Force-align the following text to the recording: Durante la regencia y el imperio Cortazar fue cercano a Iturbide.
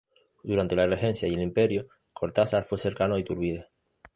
Durante 0.41 0.75
la 0.75 0.87
regencia 0.87 1.27
y 1.27 1.35
el 1.35 1.43
imperio 1.43 1.87
Cortazar 2.11 2.65
fue 2.65 2.79
cercano 2.79 3.13
a 3.13 3.19
Iturbide. 3.19 3.67